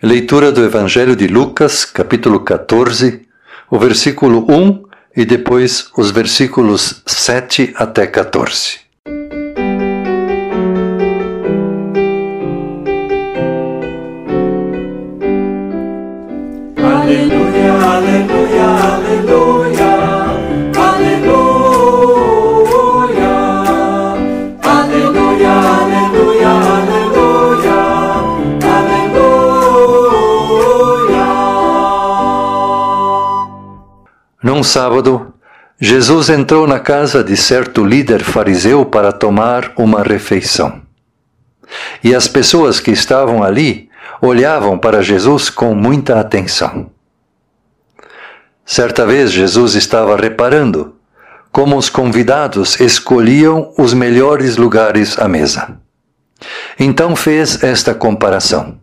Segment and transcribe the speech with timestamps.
[0.00, 3.26] Leitura do Evangelho de Lucas, capítulo 14,
[3.68, 4.84] o versículo 1
[5.16, 8.78] e depois os versículos 7 até 14.
[34.68, 35.34] Sábado,
[35.80, 40.82] Jesus entrou na casa de certo líder fariseu para tomar uma refeição.
[42.02, 43.88] E as pessoas que estavam ali
[44.20, 46.90] olhavam para Jesus com muita atenção.
[48.64, 50.94] Certa vez Jesus estava reparando
[51.50, 55.78] como os convidados escolhiam os melhores lugares à mesa.
[56.78, 58.78] Então fez esta comparação.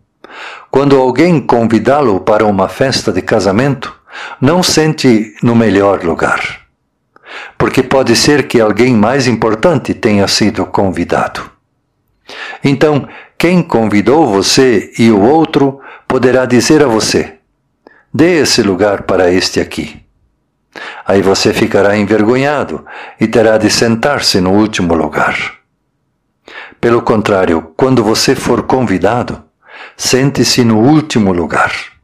[0.71, 3.94] Quando alguém convidá-lo para uma festa de casamento,
[4.39, 6.61] não sente no melhor lugar,
[7.57, 11.49] porque pode ser que alguém mais importante tenha sido convidado.
[12.63, 17.35] Então, quem convidou você e o outro poderá dizer a você:
[18.13, 20.01] dê esse lugar para este aqui.
[21.05, 22.85] Aí você ficará envergonhado
[23.19, 25.35] e terá de sentar-se no último lugar.
[26.81, 29.43] Pelo contrário, quando você for convidado,
[29.95, 31.94] sente-se no último lugar.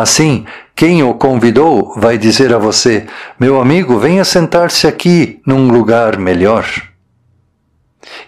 [0.00, 3.06] Assim, quem o convidou vai dizer a você:
[3.38, 6.64] Meu amigo, venha sentar-se aqui num lugar melhor.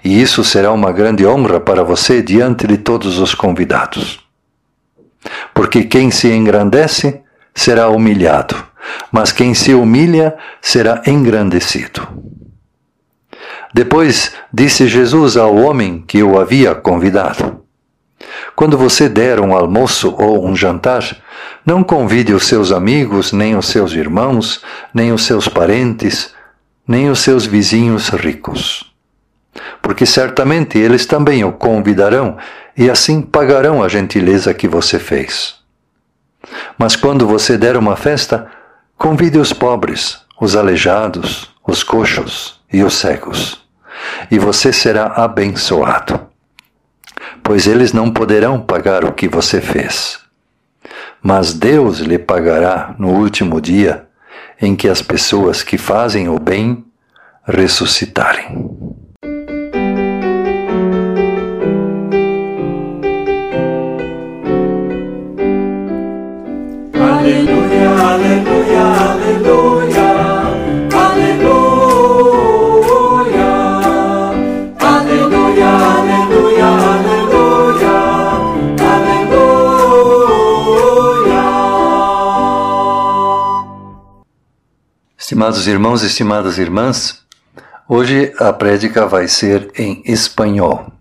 [0.05, 4.21] E isso será uma grande honra para você diante de todos os convidados.
[5.55, 7.23] Porque quem se engrandece
[7.55, 8.55] será humilhado,
[9.11, 12.07] mas quem se humilha será engrandecido.
[13.73, 17.63] Depois disse Jesus ao homem que o havia convidado:
[18.55, 21.03] Quando você der um almoço ou um jantar,
[21.65, 26.35] não convide os seus amigos, nem os seus irmãos, nem os seus parentes,
[26.87, 28.93] nem os seus vizinhos ricos
[29.83, 32.39] porque certamente eles também o convidarão
[32.77, 35.57] e assim pagarão a gentileza que você fez.
[36.79, 38.47] Mas quando você der uma festa,
[38.97, 43.63] convide os pobres, os aleijados, os coxos e os cegos,
[44.31, 46.21] e você será abençoado,
[47.43, 50.22] pois eles não poderão pagar o que você fez.
[51.23, 54.07] Mas Deus lhe pagará no último dia
[54.61, 56.85] em que as pessoas que fazem o bem
[57.45, 59.02] ressuscitarem.
[85.33, 87.23] Estimados irmãos estimadas irmãs,
[87.89, 90.93] hoje a prédica vai ser em espanhol.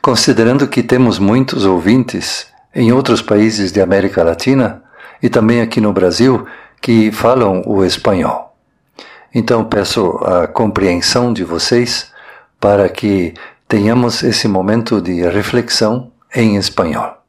[0.00, 4.84] Considerando que temos muitos ouvintes em outros países de América Latina
[5.20, 6.46] e também aqui no Brasil
[6.80, 8.56] que falam o espanhol.
[9.34, 12.12] Então peço a compreensão de vocês
[12.60, 13.34] para que
[13.66, 17.24] tenhamos esse momento de reflexão em espanhol.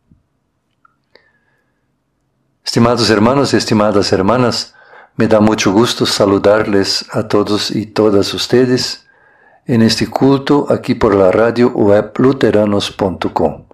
[2.63, 4.75] Estimados y estimadas hermanas,
[5.19, 9.05] me da mucho gusto saludarles a todos y todas ustedes
[9.65, 13.65] en este culto aquí por la radio web luteranos.com.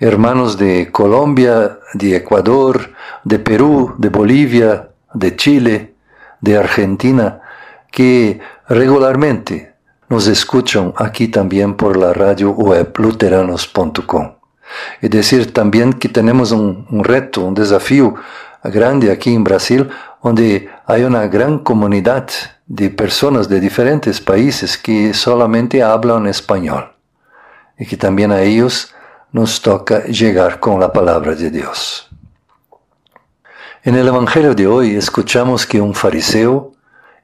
[0.00, 5.92] Hermanos de Colombia, de Ecuador, de Perú, de Bolivia, de Chile,
[6.40, 7.42] de Argentina,
[7.92, 9.74] que regularmente
[10.08, 14.36] nos escuchan aquí también por la radio web luteranos.com.
[15.02, 18.14] Es decir, también que tenemos un, un reto, un desafío
[18.70, 19.88] grande aquí en Brasil,
[20.22, 22.28] donde hay una gran comunidad
[22.66, 26.92] de personas de diferentes países que solamente hablan español
[27.78, 28.94] y que también a ellos
[29.32, 32.08] nos toca llegar con la palabra de Dios.
[33.82, 36.72] En el Evangelio de hoy escuchamos que un fariseo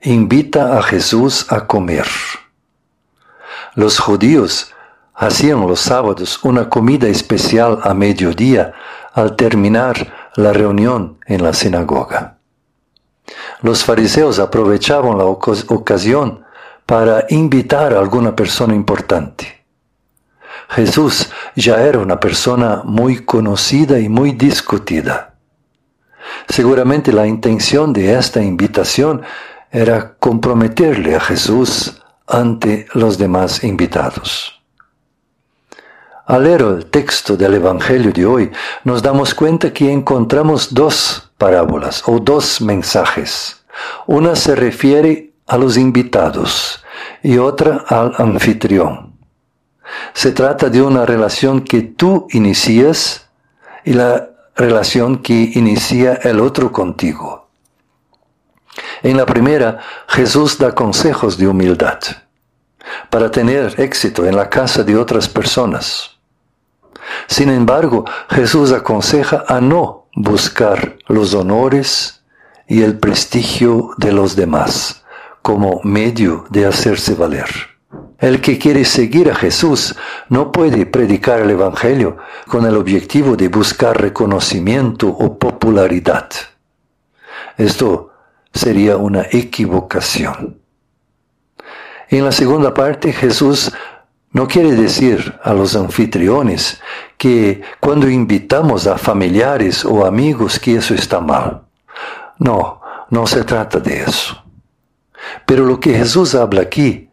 [0.02, 2.06] invita a Jesús a comer.
[3.74, 4.74] Los judíos
[5.14, 8.72] hacían los sábados una comida especial a mediodía
[9.14, 12.38] al terminar la reunión en la sinagoga.
[13.62, 16.44] Los fariseos aprovechaban la ocasión
[16.86, 19.64] para invitar a alguna persona importante.
[20.70, 25.34] Jesús ya era una persona muy conocida y muy discutida.
[26.48, 29.22] Seguramente la intención de esta invitación
[29.70, 34.59] era comprometerle a Jesús ante los demás invitados.
[36.30, 38.52] Al leer el texto del Evangelio de hoy,
[38.84, 43.64] nos damos cuenta que encontramos dos parábolas o dos mensajes.
[44.06, 46.84] Una se refiere a los invitados
[47.24, 49.12] y otra al anfitrión.
[50.12, 53.28] Se trata de una relación que tú inicias
[53.84, 57.48] y la relación que inicia el otro contigo.
[59.02, 61.98] En la primera, Jesús da consejos de humildad
[63.10, 66.19] para tener éxito en la casa de otras personas.
[67.26, 72.22] Sin embargo, Jesús aconseja a no buscar los honores
[72.66, 75.04] y el prestigio de los demás
[75.42, 77.48] como medio de hacerse valer.
[78.18, 79.96] El que quiere seguir a Jesús
[80.28, 86.28] no puede predicar el Evangelio con el objetivo de buscar reconocimiento o popularidad.
[87.56, 88.12] Esto
[88.52, 90.60] sería una equivocación.
[92.08, 93.72] En la segunda parte Jesús
[94.32, 96.80] no quiere decir a los anfitriones
[97.18, 101.62] que cuando invitamos a familiares o amigos que eso está mal.
[102.38, 102.80] No,
[103.10, 104.42] no se trata de eso.
[105.46, 107.10] Pero lo que Jesús habla aquí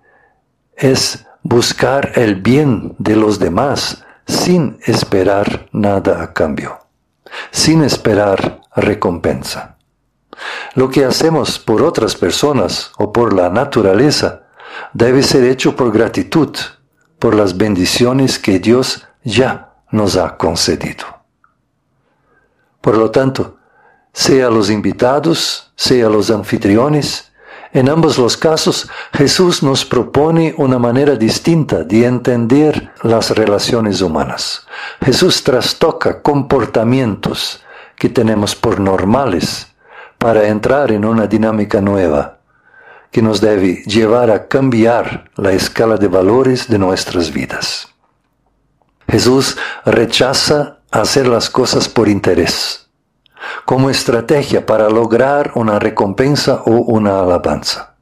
[0.75, 6.79] es buscar el bien de los demás sin esperar nada a cambio,
[7.51, 9.77] sin esperar recompensa.
[10.75, 14.43] Lo que hacemos por otras personas o por la naturaleza
[14.93, 16.55] debe ser hecho por gratitud,
[17.19, 21.05] por las bendiciones que Dios ya nos ha concedido.
[22.81, 23.57] Por lo tanto,
[24.13, 27.31] sea los invitados, sea los anfitriones,
[27.73, 34.65] en ambos los casos Jesús nos propone una manera distinta de entender las relaciones humanas.
[35.03, 37.61] Jesús trastoca comportamientos
[37.95, 39.67] que tenemos por normales
[40.17, 42.36] para entrar en una dinámica nueva
[43.11, 47.87] que nos debe llevar a cambiar la escala de valores de nuestras vidas.
[49.09, 52.89] Jesús rechaza hacer las cosas por interés,
[53.65, 57.95] como estrategia para lograr una recompensa o una alabanza.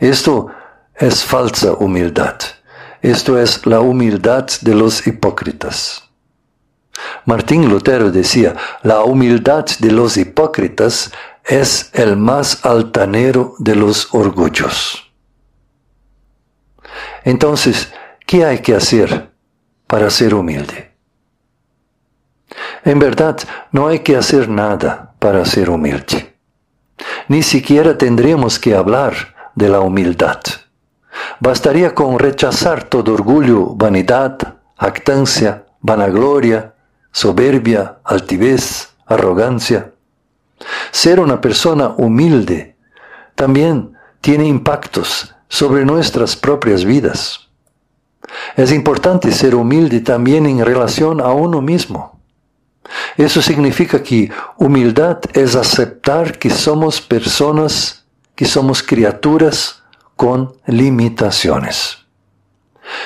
[0.00, 0.48] Esto
[0.94, 2.36] es falsa humildad.
[3.00, 6.02] Esto es la humildad de los hipócritas.
[7.24, 11.12] Martín Lutero decía, la humildad de los hipócritas
[11.48, 15.10] es el más altanero de los orgullos.
[17.24, 17.92] Entonces,
[18.26, 19.32] ¿qué hay que hacer
[19.86, 20.92] para ser humilde?
[22.84, 23.38] En verdad,
[23.72, 26.36] no hay que hacer nada para ser humilde.
[27.28, 30.40] Ni siquiera tendríamos que hablar de la humildad.
[31.40, 36.74] Bastaría con rechazar todo orgullo, vanidad, actancia, vanagloria,
[37.10, 39.92] soberbia, altivez, arrogancia.
[40.90, 42.76] Ser una persona humilde
[43.34, 47.48] también tiene impactos sobre nuestras propias vidas.
[48.56, 52.20] Es importante ser humilde también en relación a uno mismo.
[53.16, 59.82] Eso significa que humildad es aceptar que somos personas, que somos criaturas
[60.16, 61.98] con limitaciones.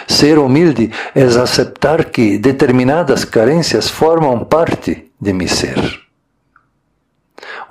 [0.07, 6.12] Ser humilde es aceptar que determinadas carencias forman parte de mi ser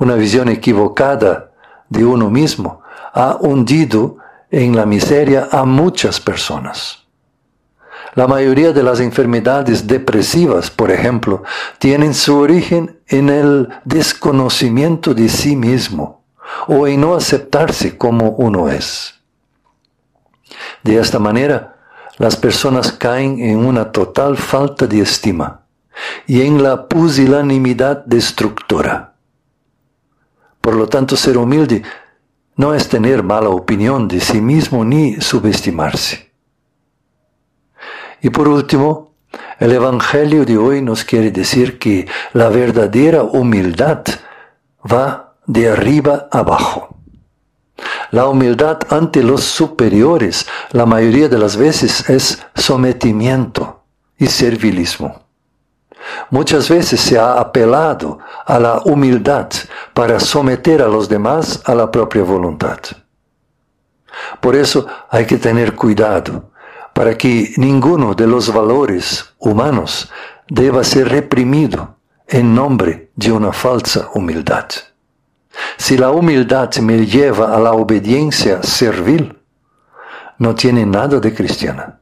[0.02, 1.52] una visión equivocada
[1.88, 2.82] de uno mismo
[3.14, 4.18] ha hundido
[4.50, 7.04] en la miseria a muchas personas.
[8.16, 11.44] La mayoría de las enfermedades depresivas, por ejemplo,
[11.78, 16.24] tienen su origen en el desconocimiento de sí mismo
[16.68, 19.14] o en no aceptarse como uno es.
[20.84, 21.76] De esta manera,
[22.18, 25.62] las personas caen en una total falta de estima
[26.26, 29.11] y en la pusilanimidad destructora.
[30.62, 31.84] Por lo tanto, ser humilde
[32.56, 36.32] no es tener mala opinión de sí mismo ni subestimarse.
[38.22, 39.16] Y por último,
[39.60, 44.04] el Evangelio de hoy nos quiere decir que la verdadera humildad
[44.86, 46.96] va de arriba abajo.
[48.12, 53.84] La humildad ante los superiores la mayoría de las veces es sometimiento
[54.18, 55.24] y servilismo.
[56.30, 59.48] Muchas veces se ha apelado a la humildad
[59.94, 62.80] para someter a los demás a la propia voluntad.
[64.40, 66.52] Por eso hay que tener cuidado
[66.94, 70.12] para que ninguno de los valores humanos
[70.48, 71.96] deba ser reprimido
[72.28, 74.66] en nombre de una falsa humildad.
[75.78, 79.38] Si la humildad me lleva a la obediencia servil,
[80.38, 82.00] no tiene nada de cristiana.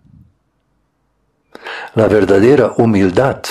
[1.96, 3.42] La verdadera humildad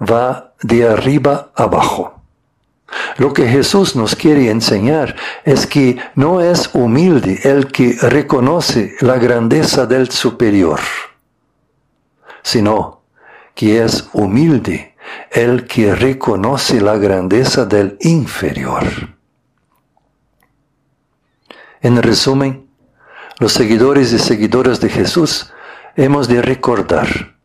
[0.00, 2.16] va de arriba abajo.
[3.18, 9.16] Lo que Jesús nos quiere enseñar es que no es humilde el que reconoce la
[9.18, 10.80] grandeza del superior,
[12.42, 13.02] sino
[13.54, 14.94] que es humilde,
[15.30, 18.84] el que reconoce la grandeza del inferior.
[21.80, 22.68] En resumen,
[23.38, 25.52] los seguidores y seguidoras de Jesús
[25.94, 27.36] hemos de recordar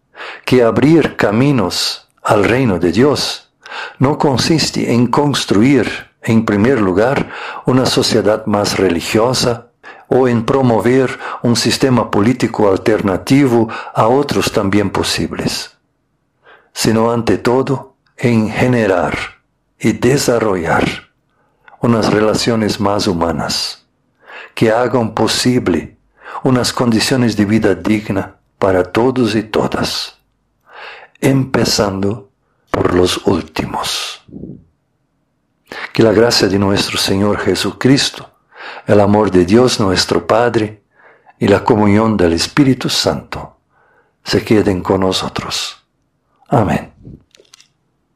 [0.45, 3.51] que abrir caminos al reino de Dios.
[3.99, 7.29] No consiste en construir, en primer lugar,
[7.65, 9.67] una sociedad más religiosa
[10.07, 15.75] o en promover un sistema político alternativo a otros también posibles,
[16.71, 19.17] sino ante todo en generar
[19.77, 20.85] y desarrollar
[21.81, 23.85] unas relaciones más humanas
[24.55, 25.97] que hagan posible
[26.43, 30.20] unas condiciones de vida digna para todos y todas,
[31.21, 32.31] empezando
[32.71, 34.23] por los últimos.
[35.93, 38.29] Que la gracia de nuestro Señor Jesucristo,
[38.87, 40.83] el amor de Dios nuestro Padre
[41.39, 43.57] y la comunión del Espíritu Santo
[44.23, 45.83] se queden con nosotros.
[46.49, 46.90] Amén.